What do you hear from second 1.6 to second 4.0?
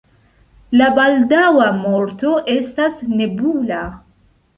morto estas nebula.